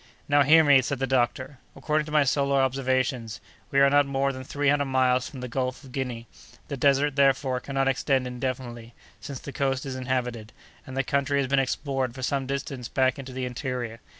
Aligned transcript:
"Now, 0.27 0.41
hear 0.41 0.63
me!" 0.63 0.81
said 0.81 0.97
the 0.97 1.05
doctor. 1.05 1.59
"According 1.75 2.07
to 2.07 2.11
my 2.11 2.23
solar 2.23 2.59
observations, 2.59 3.39
we 3.69 3.79
are 3.81 3.89
not 3.91 4.07
more 4.07 4.33
than 4.33 4.43
three 4.43 4.67
hundred 4.67 4.85
miles 4.85 5.29
from 5.29 5.41
the 5.41 5.47
Gulf 5.47 5.83
of 5.83 5.91
Guinea; 5.91 6.25
the 6.69 6.75
desert, 6.75 7.15
therefore, 7.15 7.59
cannot 7.59 7.87
extend 7.87 8.25
indefinitely, 8.25 8.95
since 9.19 9.39
the 9.39 9.53
coast 9.53 9.85
is 9.85 9.95
inhabited, 9.95 10.53
and 10.87 10.97
the 10.97 11.03
country 11.03 11.37
has 11.37 11.45
been 11.47 11.59
explored 11.59 12.15
for 12.15 12.23
some 12.23 12.47
distance 12.47 12.87
back 12.87 13.19
into 13.19 13.31
the 13.31 13.45
interior. 13.45 13.99